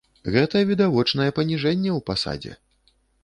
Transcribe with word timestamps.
Гэта 0.35 0.61
відавочнае 0.69 1.27
паніжэнне 1.39 1.91
ў 1.97 2.05
пасадзе. 2.09 2.57